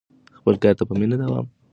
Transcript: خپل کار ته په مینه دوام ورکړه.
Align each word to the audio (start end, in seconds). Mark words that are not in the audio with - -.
خپل 0.37 0.53
کار 0.63 0.73
ته 0.79 0.83
په 0.89 0.93
مینه 0.99 1.15
دوام 1.21 1.45
ورکړه. 1.45 1.59